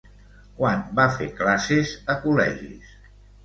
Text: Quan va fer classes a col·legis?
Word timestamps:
Quan 0.61 0.81
va 1.01 1.05
fer 1.19 1.29
classes 1.43 1.95
a 2.15 2.19
col·legis? 2.27 2.99